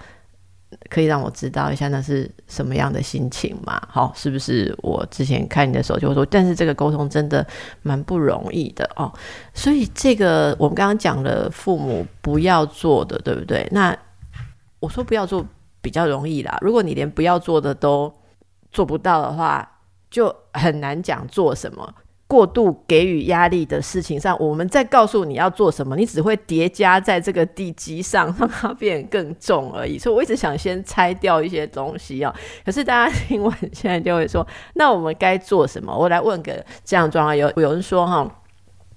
[0.89, 3.81] 可以让我知道一下那是什么样的心情嘛？
[3.89, 7.47] 好，是不是我之前看你的手机，我说，但是这个沟通真的
[7.83, 9.13] 蛮不容易的哦。
[9.55, 13.69] 所以这个我们刚刚讲了，父母不要做的，对不对？
[13.71, 13.97] 那
[14.81, 15.47] 我说不要做
[15.81, 16.59] 比较容易啦。
[16.61, 18.13] 如果你连不要做的都
[18.73, 19.69] 做不到的话，
[20.11, 21.95] 就很难讲做什么。
[22.31, 29.99] 过度给予压力的事情上，我们在告诉你要做什么，你只会叠加在这个地基上，让它变更重而已。
[29.99, 32.33] 所以我一直想先拆掉一些东西哦。
[32.65, 35.93] 可是大家听完现在就会说，那我们该做什么？
[35.93, 38.37] 我来问个这样状况，有有人说哈。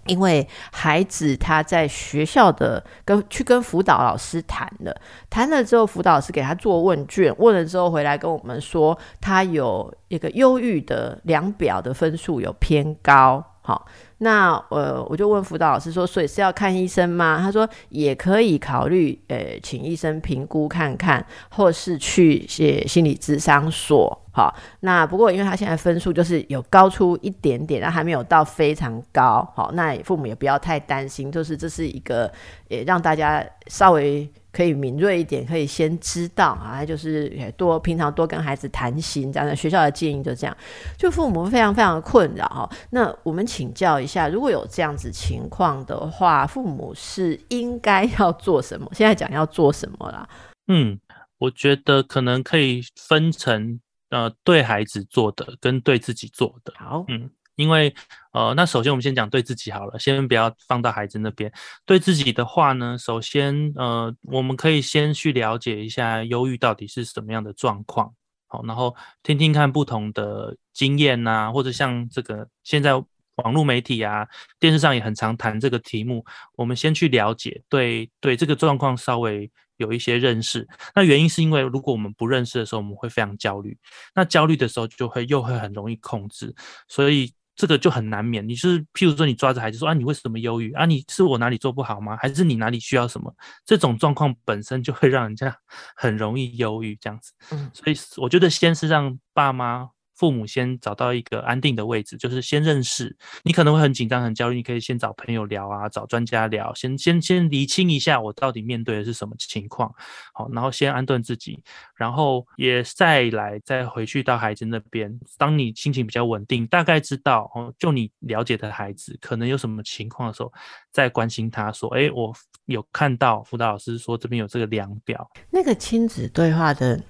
[0.05, 4.95] 因为孩子他在学校的跟去跟辅导老师谈了，
[5.29, 13.85] 谈了之后，辅导老师给他做问卷，问了之后回来跟我们说，他有一个忧郁的量表的分数有偏高，好。
[14.19, 17.39] 那呃，我就问辅导老师说，所以是要看医生吗？
[17.41, 24.22] 他说也可以考虑，呃，请医生评估看看，或是去些心理咨商所。
[24.33, 29.49] 好，那不过因为他现在分数就是有高出一点点，然后还没有到非常高。
[29.55, 32.29] 好，那父母也不要太担心，就是这是一个，
[32.67, 34.29] 也让大家稍微。
[34.53, 40.55] 可以敏锐一点，可以先知道啊，就是多平常多跟孩子谈心，这样的学校的建议就这样。
[40.95, 48.87] 就父母非常非常的困扰哈，那我们请教一下，如果有这样子情况的话，父母是应该要做什么？
[48.93, 50.29] 现在讲要做什么啦？
[50.67, 50.99] 嗯，
[51.39, 53.79] 我觉得可能可以分成
[54.13, 56.73] 呃，对孩子做的跟对自己做的。
[56.77, 57.29] 好，嗯。
[57.55, 57.93] 因为，
[58.31, 61.53] 呃，那首先我们先讲对自己好了，先不要放到孩子那边。
[61.85, 68.11] 对自己的话呢，首先，呃，我们可以先去了解一下忧郁到底是什么样的状况，
[68.47, 72.95] 好，然后听听看不同的经验呐，或者像这个现在
[73.35, 74.27] 网络媒体啊、
[74.59, 80.67] 电视上也很常谈这个题目，我们先去了解，对对这个状况稍微有一些认识。
[80.95, 83.77] 那原因是因为如果我们不认识的时候，我们会非常焦虑，
[84.15, 86.53] 那焦虑的时候就会又会很容易控制，
[86.87, 87.33] 所以。
[87.55, 88.49] 这个就很难免。
[88.49, 90.87] 你是譬如说，你抓着孩子说啊，你为什么忧郁啊？
[90.87, 92.17] 你是我哪里做不好吗？
[92.19, 93.31] 还是你哪里需要什么？
[93.63, 95.55] 这种状况本身就会让人家
[95.95, 97.31] 很容易忧郁这样子。
[97.51, 103.15] 嗯，所以我觉得先是让爸妈父母先找到一个安定的位置，就是先认识。
[103.43, 109.93] 你可能会很紧张、很焦虑，你可以先找朋友聊啊，找专家聊，先先先理清一下我到底面对的是什么情况，
[110.33, 111.61] 好，然后先安顿自己，
[111.95, 115.19] 然后也再来再回去到孩子那边。
[115.37, 120.51] 当你心情比较稳定，大概知道哦，就你了解的孩子可能有什么情况的时候，
[120.91, 122.33] 再关心他说，哎，我
[122.65, 127.01] 有看到辅导老师说这边有这个量表，那个亲子对话的。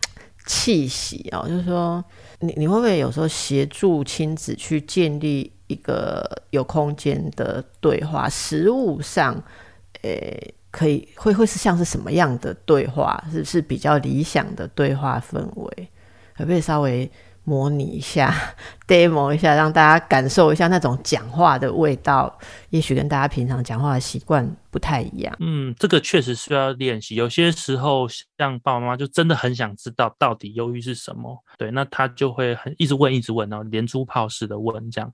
[0.46, 2.04] 气息哦，就是说，
[2.40, 8.28] 你你会不会有时候协助亲子去建立一个有空间的对话？
[8.30, 9.42] 实物上，
[10.02, 13.24] 诶，可以会会是像是什么样的对话？
[13.32, 15.88] 是是比较理想的对话氛围？
[16.36, 17.10] 可不可以稍微？
[17.46, 18.34] 模拟一下
[18.88, 22.38] ，demo 一下，让大家感受一下那种讲话的味道，
[22.70, 25.36] 也许跟大家平常讲话的习惯不太一样。
[25.40, 27.16] 嗯，这个确实需要练习。
[27.16, 35.12] 有些时候，像爸爸妈妈就真的很想知道到底忧郁是什么，对，那他就会很一直问，一直问，然后连珠炮似的问这样。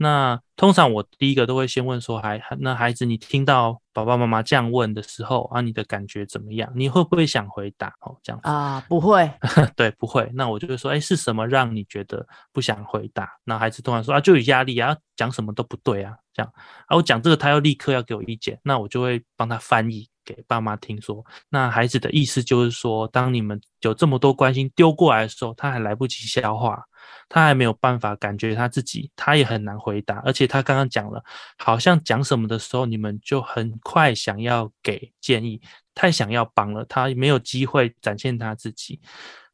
[0.00, 6.70] 那通常我第一个都会先问说，孩那孩子，你听到爸爸妈妈这样问的时候啊，你的感觉怎么样？
[6.76, 7.88] 你会不会想回答？
[8.02, 9.28] 哦，这样啊，不会，
[9.74, 10.30] 对，不会。
[10.34, 13.28] 那我就会说，哎，是什么让你觉得不想回大？
[13.44, 16.52] 那孩子突然说啊，就有压力啊，讲什么都不对啊，这样
[16.86, 21.24] 啊，我讲这个他要立刻要给我意见，那我就会帮他翻译给爸妈听说。
[21.48, 26.84] 那孩子的意思就是说，当你们有这么多关心丢过来的时候，他还来不及消化。
[27.30, 30.16] 他还没有办法感觉他自己，他也很难回答。
[30.24, 31.22] 而且他刚刚讲了，
[31.58, 35.60] 好像讲什么的时候，你们就很快想要给建议，
[35.94, 39.00] 太想要帮了，他没有机会展现他自己。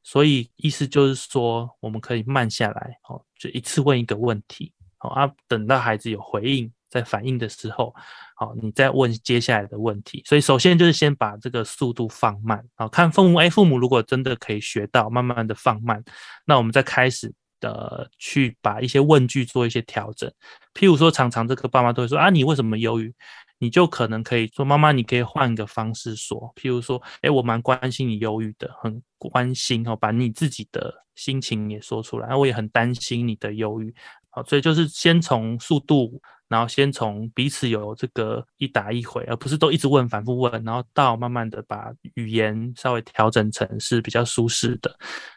[0.04, 7.92] 所以意思就是说，我们可以慢下来，哦，就一次问一个问题，好啊，等到孩子有回应、在反应的时候，
[8.36, 10.22] 好，你再问接下来的问题。
[10.24, 16.04] 所以首先就是先把这个速度放慢，好，看父母，哎，父母如果真的可以学到，慢慢的放慢，
[16.46, 17.34] 那我们再开始。
[17.60, 20.30] 呃，去把一些问句做一些调整，
[20.74, 23.10] 譬如说，常常这个爸妈都会说啊，你为什么忧郁？
[23.58, 33.94] 你就可能可以说，妈妈，你可以换个方式说，譬如说，哎，我蛮关心你忧郁的，很关心哦，把你自己的心情也说出来，我也很担心你的忧郁，
[34.30, 36.20] 好，所以就是先从速度。
[36.46, 44.94] 然后先从彼此有这个一答一回，而不是都一直问、反复问，然后到慢慢的把语言稍微调整成是比较舒适的，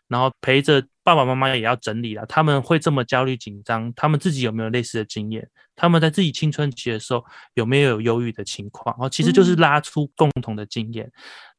[0.10, 2.26] 然后陪着爸爸妈妈也要整理了。
[2.26, 5.50] 他们会这么焦虑紧张，他们自己有没有类似的经验？
[5.78, 8.94] 他们在自己青春期的时候有没有忧郁的情况？
[9.00, 11.10] 哦，其实就是拉出共同的经验。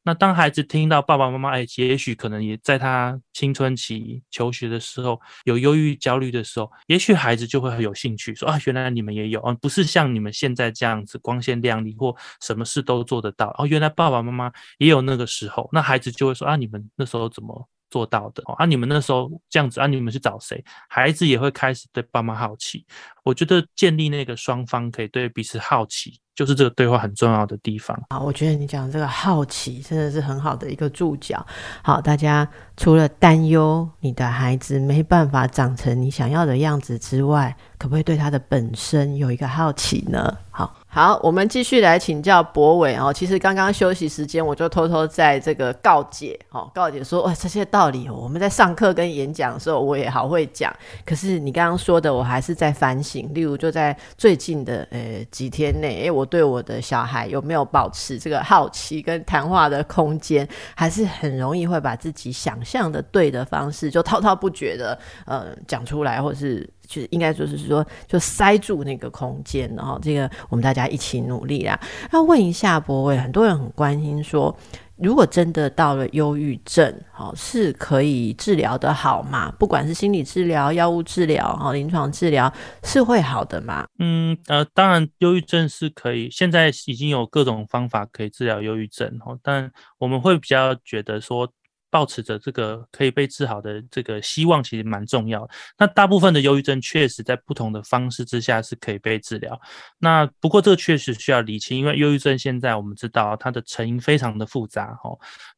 [0.03, 18.43] 那当孩子听到爸爸妈妈，哎，也许可能也在他青春期求学的时候有忧郁、焦虑的时候，也许孩子就会很有兴趣，说啊，原来你们也有啊，不是像你们现在这样子光鲜亮丽或什么事都做得到哦，原来爸爸妈妈也有那个时候，那孩子就会说啊，你们那时候怎么做到的？
[18.57, 20.63] 啊，你们那时候这样子啊，你们去找谁？
[20.87, 22.85] 孩子也会开始对爸妈好奇。
[23.23, 26.19] 我觉得建立那个双方可以对彼此好奇。
[26.35, 28.17] 就是这个对话很重要的地方啊！
[28.17, 31.45] 我觉得你讲这个好奇真的是很好的一个注脚。
[31.83, 32.47] 好，大家
[32.77, 40.37] 除了担忧你的孩子没办法长成你想要的样子之外，可不可以对他的本身有一个好奇呢？
[40.49, 40.73] 好。
[40.91, 43.13] 好，我们继续来请教博伟哦。
[43.13, 50.75] 其实刚刚休息时间，我就偷偷在这个告解哦，告解说，哇，这些道理我们在上课跟演讲的时候，我也好会讲。
[51.05, 53.31] 可是你刚刚说的，我还是在反省。
[53.35, 64.97] 例如，就在最近的呃几天内，诶，我对我的小孩有没有保持这个好奇跟谈话的空间，还是很容易会把自己想象的对的方式，就滔滔不绝的
[65.27, 66.67] 呃讲出来，或是。
[66.89, 71.79] 就是应该就是说，就塞住那个空间，然后这个我们大家一起努力啦。
[72.11, 74.53] 要问一下博伟，很多人很关心说，
[74.95, 79.53] 如果真的到了忧郁症，好是可以治疗的好吗？
[79.59, 82.51] 不管是心理治疗、药物治疗、哈临床治疗，
[82.83, 83.85] 是会好的吗？
[83.99, 91.47] 嗯呃，当然忧郁症是可以，现在已经有各种方法可以治疗忧郁症，哈，但我们会比较觉得说。
[91.89, 95.49] 保持着这个可以被治好的这个希望，其实蛮重要。
[95.77, 99.59] 那大部分的忧郁症确实在不同的方式之下是可以被治疗。
[99.97, 105.09] 那不过这个确实需要理清，因为忧郁症现在我们知道它的成因非常的复杂，哈，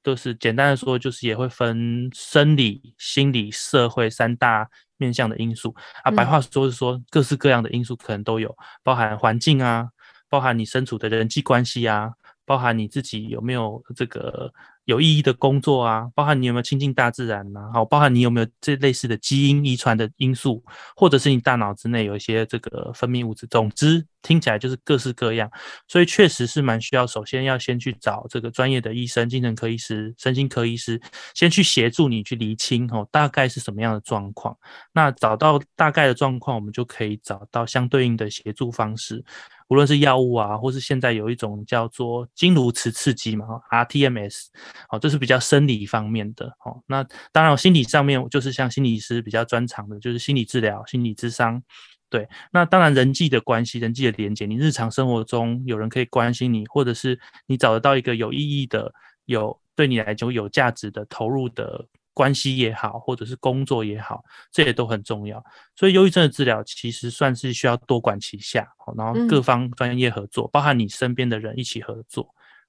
[0.02, 4.67] 都是简单的说就是也会分生理、心理、社会三大
[4.98, 6.12] 面向的因素啊。
[6.12, 9.89] 白话说是说各式各样的因素可能都有，包含环境啊，
[10.30, 12.12] 包含你身处的人际关系啊。
[12.44, 14.52] 包含你自己有没有这个
[14.86, 20.63] 有意义的工作啊，包含你有没有亲近大自然呐，好，包含你有没有这类似的基因遗传的因素，
[20.96, 25.50] 或者是你大脑之内有一些这个分泌物质，总之听起来就是各式各样，
[25.88, 30.99] 所以确实是蛮需要，首先要先去找这个专业的医生，精神科医师、神经科医师，
[31.36, 34.58] 先去协助你去厘清哦，大概是什么样的状况。
[34.93, 39.24] 那找到大概的状况，我们就可以找到相对应的协助方式。
[39.72, 44.47] 无论是药物啊，或是现在有一种叫做经颅磁刺激嘛，RTMS，
[44.89, 46.84] 哦，这是比较生理方面的哦。
[46.88, 47.01] 那
[47.32, 51.63] 当然，心理上面就是像心理师比较专长的，就是心理治疗、心理咨商。
[52.09, 57.17] 对，那当然人际的关系、人际的连接，你日常生活中有人可以关心你，或者是
[57.47, 58.93] 你找得到一个有意义的、
[59.24, 61.88] 有对你来讲有价值的投入的。
[62.14, 65.43] 关系也好，或者是工作也好，这也都很重要。
[65.76, 72.28] 所以，忧郁症的治疗其实算是需要多管齐下，然后各方专业合作，包含你身边的人一起合作，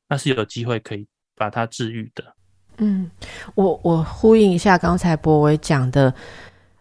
[0.08, 2.24] 那是有机会可以把它治愈的。
[2.78, 3.10] 嗯，
[3.54, 6.14] 我我呼应一下刚才博伟讲的，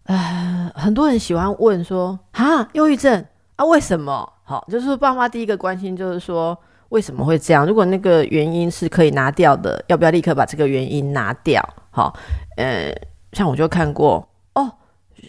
[0.03, 4.32] 呃，很多人喜欢问说，啊，忧郁症啊，为什么？
[4.43, 6.57] 好，就是爸妈第一个关心就是说。
[6.92, 7.66] 为什么会这样？
[7.66, 11.62] 如果那个原因是可以拿掉的，要不要立刻把这个原因拿掉？
[11.89, 12.14] 好，
[12.58, 12.94] 呃，
[13.32, 14.70] 像我就看过，哦，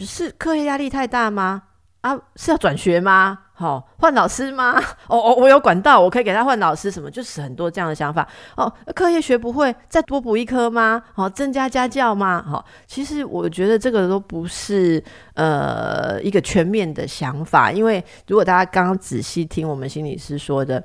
[0.00, 1.62] 是课业压力太大吗？
[2.00, 3.38] 啊，是要转学吗？
[3.52, 4.76] 好，换老师吗？
[5.06, 8.26] 哦哦，我有管道，我可以给他换老师，什么就是很多这样的想法。
[8.56, 11.00] 哦，课业学不会，再多补一科吗？
[11.14, 12.42] 好，增加家教吗？
[12.42, 15.00] 好，其实我觉得这个都不是
[15.34, 20.82] 呃一个全面的想法，因为如果大家刚刚仔细听我们心理师说的。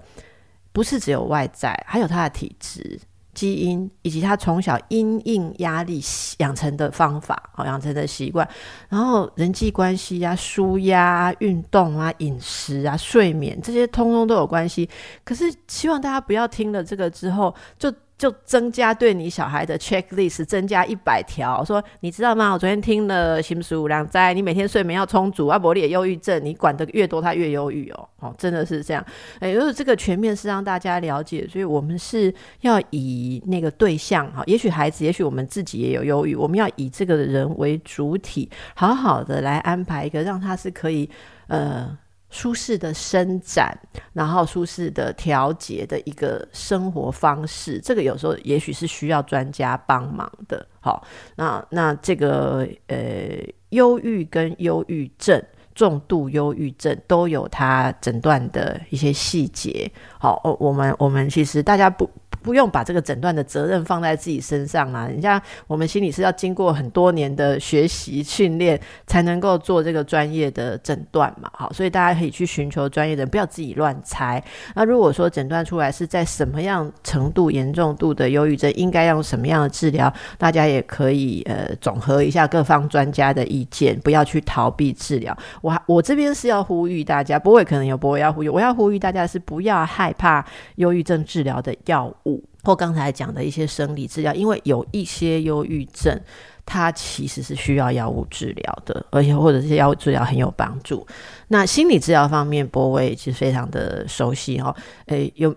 [0.77, 2.99] 不是只有外在，还有他的体质、
[3.33, 5.99] 基因，以及他从小因应压力
[6.37, 8.47] 养成的方法，好养成的习惯，
[8.87, 14.87] 然后人际关系呀、舒压、运动啊、饮食啊、睡眠这些，通通都有关系。
[15.23, 17.91] 可是希望大家不要听了这个之后就。
[18.17, 22.51] 就增加对你小孩的 checklist，增加一百条，说你知道吗？
[22.51, 29.05] 我昨天听了《新书五两灾》，你每天睡眠要充足，阿伯里也忧郁症，你管的越多，他越忧郁哦，哦，真的是这样。
[29.39, 41.07] 哎，就是这个全面是让大家了解，所以我们是要以那个对象哈，也许孩子，也许我们自己也有忧郁，我们要以这个人为主体，好好的来安排一个让他是可以
[41.47, 41.95] 呃。
[42.29, 43.77] 舒适的伸展，
[44.13, 50.65] 然后舒适的调节的一个生活方式，这个有时候也许是需要专家帮忙的。
[50.79, 51.05] 好，
[51.35, 53.37] 那那这个呃，
[53.69, 55.41] 忧郁跟忧郁症、
[55.73, 59.91] 重度忧郁症都有它诊断的一些细节。
[60.19, 62.09] 好，我们我们其实大家不。
[62.47, 65.05] 不用把这个诊断的责任放在自己身上啊！
[65.05, 71.51] 人家我们心理是要经过很多年的学习训练，才能够做这个专业的诊断嘛。
[71.53, 74.41] 好，所以大家可以去寻求专业的，不要自己乱猜。
[74.73, 85.37] 那如果说诊断出来是在什么样程度严重度的忧郁症，应该用什么样的治疗，大家也可以呃总和一下各方专家的意见，不要去逃避治疗。
[85.61, 90.45] 我我这边是要呼吁大家，不会可能有不会要呼吁，我要呼吁大家是不要害怕
[90.75, 92.36] 忧郁症治疗的药物。
[92.63, 96.19] 或刚才讲的一些生理治疗，因为有一些忧郁症，
[96.65, 101.05] 它其实是需要药物治疗的，而且或者这些药物治疗很有帮助。
[101.47, 104.75] 那心理治疗方面，波威其实非常的熟悉哈，
[105.07, 105.55] 诶有。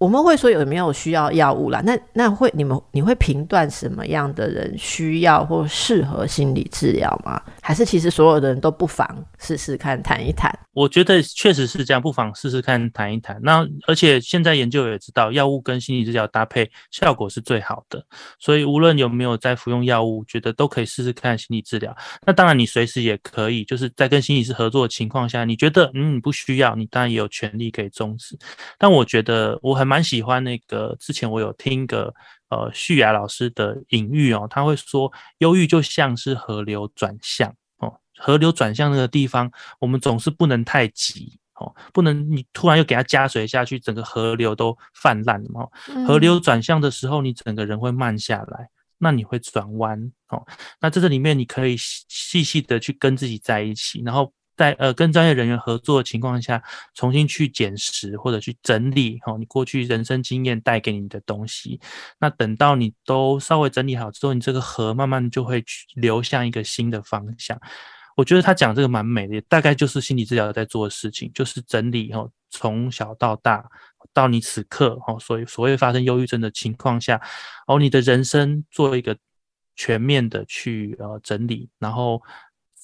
[0.00, 1.82] 我们会说有没有需要药物啦？
[1.84, 7.38] 那那会你们你会评断什么样的人需要或适合心理治疗吗？
[7.60, 9.06] 还是其实所有的人都不妨
[9.38, 10.50] 试试看谈一谈？
[10.72, 13.38] 我觉得确实是这样，不妨试试看谈一谈。
[13.42, 18.02] 那而且现在研究也知道，药物跟心理治疗搭配效果是最好的。
[18.38, 21.94] 所以无论有没有在服用药物，觉得都可以试试看心理治疗。
[22.24, 28.38] 那当然你随时也可以，就是在跟心理师合作的情况下，你觉得嗯不需要，你当然也有权利可以终止。
[28.78, 29.89] 但我觉得我很。
[29.90, 32.14] 蛮喜欢那个，之前我有听个
[32.50, 45.68] 呃旭雅老师的隐喻哦，他会说忧郁就像是河流转向哦，河流转向那个地方，我们总是不能太急哦，不能你突然又给它加水下去，整个河流都泛滥了哦。
[46.06, 48.68] 河流转向的时候，你整个人会慢下来，
[48.98, 50.46] 那你会转弯哦。
[50.80, 54.32] 那在这里面，你可以细细的去跟自己在一起，然后。
[54.60, 61.80] 在呃跟专业人员合作的情况下，重新去捡拾或者去整理哈，你过去人生经验带给你的东西。
[62.18, 67.58] 那等到你都稍微整理好之后，你这个河慢慢就会去流向一个新的方向。
[68.18, 73.64] 我觉得他讲这个蛮美的，大概就是心理治疗在做的事情，就是整理哈，从小到大
[74.12, 77.18] 到你此刻哈，所以所谓发生忧郁症的情况下，
[77.66, 79.16] 哦，你的人生做一个
[79.74, 82.20] 全面的去呃整理，然后。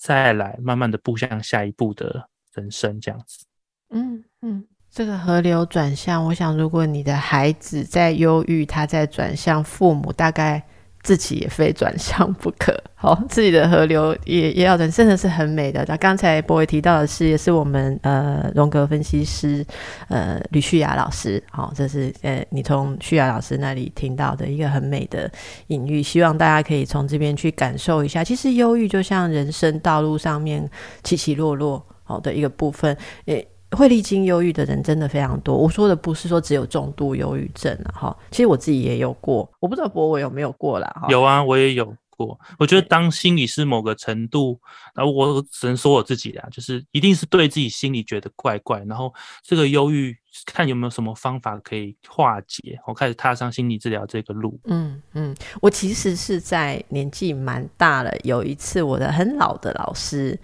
[0.06, 3.44] 再来慢慢的步向下一步的人生，这样子。
[3.90, 10.64] 嗯嗯，这个河流转向，我想如果你的孩子在忧郁，他在转向，父母大概。
[11.06, 15.84] 自己也非转向不可， 好，自己的河流也也要转，真的是很美的。
[15.86, 19.64] 那刚才博伟提到的是，也是我们呃荣格分析师
[20.08, 25.30] 呃吕旭雅老师，好，这是呃你从旭雅老师那里听到的一个很美的
[25.68, 28.24] 隐喻，希望大家可以从这边去感受一下。
[28.24, 30.68] 其实忧郁就像人生道路上面
[31.04, 32.96] 起起落落好的一个部分，
[33.26, 33.46] 诶。
[33.72, 35.56] 会历经忧郁的人真的非常多。
[35.56, 41.06] 我说的不是说只有重度忧郁症啊，哈，其实我自己也有过，我不知道博伟有没有过啦。
[41.08, 42.38] 有啊，我也有过。
[42.58, 44.58] 我觉得当心理是某个程度，
[44.94, 49.12] 然后我只能说我自己啦，就是一定是对自己心里觉得怪怪，然后
[49.42, 54.58] 这个忧郁看有没有什么方法可以化解，我开始踏上心理治疗这个路。
[54.64, 60.38] 嗯嗯，我其实是在年纪蛮大了，有一次我的很老的老师。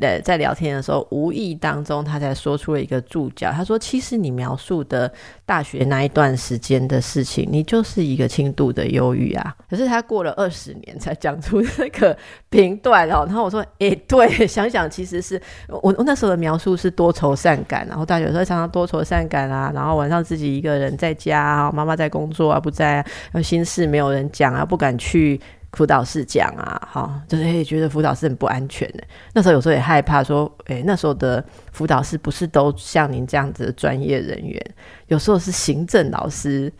[0.00, 3.50] 呃，在聊天的时候，无意当中，他才说出了一个注脚。
[3.50, 5.12] 他说：“其实你描述的
[5.44, 12.16] 大学那一段时间的事情，你就是一个轻度的忧郁啊。”可是他过了二十年才讲出这个
[12.50, 13.24] 评断哦。
[13.26, 23.04] 然后我说：“诶，对，想想其实是我我那时候的描述是多愁善感，然后大学时候常常多愁善感啊，然后晚上自己一个人在家啊，妈妈在工作啊，不在，
[23.42, 25.40] 心事没有人讲啊，不敢去。”
[25.72, 29.04] 辅导室讲啊，哈，就是也觉得辅导室很不安全的。
[29.34, 34.74] 那时候有时候也害怕说，诶，那时候的辅导室不是都像您这样子的专业人员，
[35.08, 36.72] 有时候是行政老师，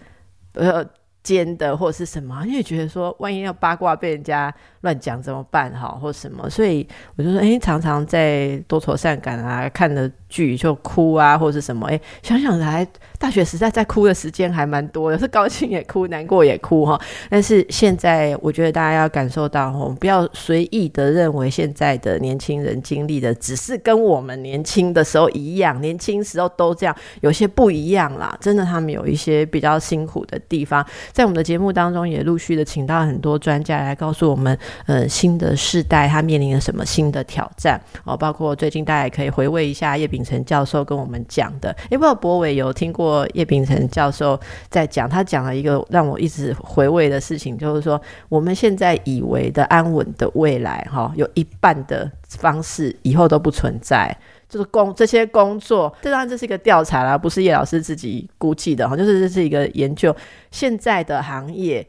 [0.54, 0.84] 呃。
[1.22, 4.52] 兼的或者是什么，因为觉得说万一要八卦被人家
[4.82, 12.86] 乱讲怎么办哈，或什么，所以我就说，哎，常常在多愁善感啊，看的剧就哭啊，或是什么，哎，想想来
[13.18, 16.98] 大学时代在哭的时间还蛮多的，是高兴也哭，难过也哭哈。
[17.28, 30.84] 但是现在我觉得大家要感受到，我们不要随意的认为现在的年轻人经历的只是跟我们年轻的时候一样，年轻时候都这样，有些不一样啦，真的他们有一些比较辛苦的地方。
[31.12, 34.56] 在我们的节目当中，也陆续的请到很多专家来告诉我们，
[34.86, 41.70] 呃，新的世代他面临了什么新的挑战哦，包括最近大家也可以回味一下叶秉成教授跟我们讲的。
[41.90, 54.16] 诶，不知道博伟有听过叶秉成教授在讲，他讲了一个让我一直回味的事情，就是说我们现在以为的安稳的未来，哈，有一半的方式以后都不存在。
[54.48, 60.12] 就是工这些工作，这当然这是一个调查啦，不是叶老师自己估计的哈，就是这是一个研究。
[60.50, 61.86] 现在的行业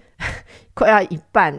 [0.75, 1.51] 快要一半，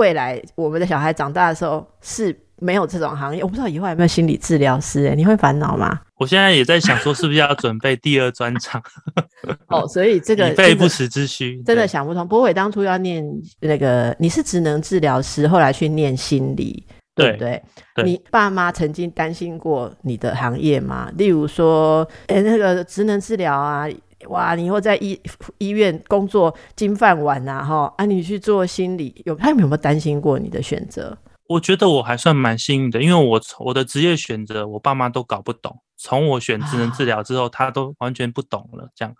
[0.00, 3.42] 未来我们的小孩长大的时候是没有这种行业。
[3.42, 6.00] 我不知道以后有没有心理治疗师，哎，你会烦恼吗？
[6.16, 8.82] 我现在也在想说，是不是要准备第二专场？
[9.68, 12.26] 哦，所以这个以备不时之需，真的想不通。
[12.26, 13.22] 博伟当初要念
[13.60, 16.86] 那个，你是职能治疗师，后来去念心理。
[17.12, 17.62] 对不对？
[18.02, 21.10] 你爸妈曾经担心过你的行业吗？
[21.18, 23.86] 例如说，哎，那个职能治疗啊，
[24.28, 25.20] 哇，你以后在医
[25.58, 31.16] 医院工作金饭碗啊，哈，啊，你去做心理，有他们有没有担心过你的选择？
[31.46, 35.80] 我觉得我还算蛮幸运的，因为我我的职业选择，我爸妈都搞不懂。
[35.96, 38.88] 从我选职能治疗之后，他都完全不懂了。
[38.94, 39.14] 这样，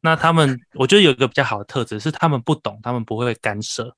[0.00, 3.94] 那他们，我觉得有一个比较好的特质是，他们不懂，他们不会干涉。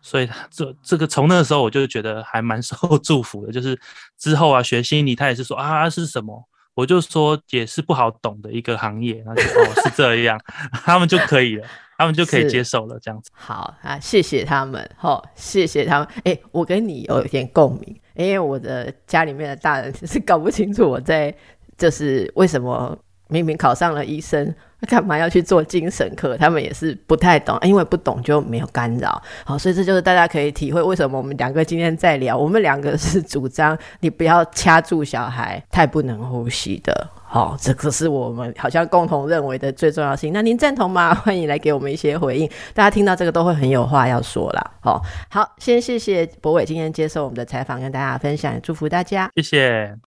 [0.00, 3.78] 所以这这个从那个时候我就觉得还蛮受 祝福的，就是
[4.16, 6.42] 之后啊学心理，他也是说啊是什么，
[6.78, 10.40] 我就说也是不好懂的一个行业，然后就哦是这样，
[10.84, 11.66] 他们就可以了，
[11.96, 13.32] 他们就可以接受了这样子。
[13.34, 16.08] 好啊，谢谢他们，好谢谢他们。
[16.22, 21.34] 哎，我跟你有一点共鸣，因为我的家里面的大人 是搞不清楚我在
[21.76, 24.54] 就是为什么明明考上了医生。
[24.88, 26.36] 干嘛要去做精神科？
[26.36, 29.20] 他们也是不太懂，因为不懂就没有干扰。
[29.44, 32.36] 好，所以这就是大家可以体会为什么我们两个今天在聊。
[32.38, 37.08] 我们两个是主张你不要掐住小孩太不能呼吸的。
[37.24, 40.32] 好，这个是我们好像共同认为的最重要性。
[40.32, 41.12] 那您赞同吗？
[41.12, 42.48] 欢迎来给我们一些回应。
[42.72, 44.70] 大家听到这个都会很有话要说啦。
[44.80, 49.28] 好，好，先谢谢博伟今天接受我们的采访，跟大家分享，祝福大家。
[49.34, 49.98] 谢谢。